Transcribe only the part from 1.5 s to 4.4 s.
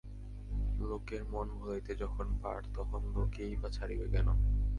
ভুলাইতে যখন পার তখন লোকেই বা ছাড়িবে কেন।